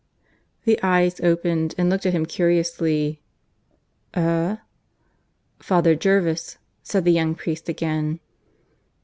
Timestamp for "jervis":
5.93-6.57